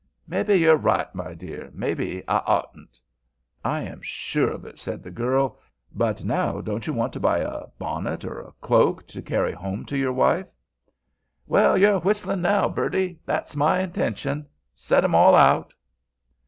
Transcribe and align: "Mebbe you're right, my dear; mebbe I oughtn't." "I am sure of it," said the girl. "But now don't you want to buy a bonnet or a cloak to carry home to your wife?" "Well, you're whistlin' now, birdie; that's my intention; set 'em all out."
"Mebbe 0.25 0.49
you're 0.57 0.77
right, 0.77 1.13
my 1.13 1.35
dear; 1.35 1.69
mebbe 1.75 2.23
I 2.27 2.37
oughtn't." 2.47 2.97
"I 3.63 3.81
am 3.81 4.01
sure 4.01 4.49
of 4.49 4.65
it," 4.65 4.79
said 4.79 5.03
the 5.03 5.11
girl. 5.11 5.59
"But 5.93 6.23
now 6.25 6.59
don't 6.59 6.87
you 6.87 6.93
want 6.93 7.13
to 7.13 7.19
buy 7.19 7.37
a 7.37 7.67
bonnet 7.77 8.25
or 8.25 8.39
a 8.41 8.51
cloak 8.61 9.05
to 9.09 9.21
carry 9.21 9.51
home 9.51 9.85
to 9.85 9.95
your 9.99 10.13
wife?" 10.13 10.47
"Well, 11.45 11.77
you're 11.77 11.99
whistlin' 11.99 12.41
now, 12.41 12.67
birdie; 12.67 13.19
that's 13.27 13.55
my 13.55 13.79
intention; 13.79 14.47
set 14.73 15.03
'em 15.03 15.13
all 15.13 15.35
out." 15.35 15.71